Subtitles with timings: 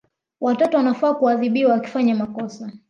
[0.41, 2.71] Watoto wanafaa kuadhibiwa wakifanya makosa